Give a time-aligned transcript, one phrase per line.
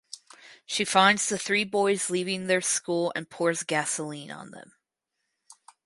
[0.65, 4.73] She finds the three boys leaving their school and pours gasoline on them.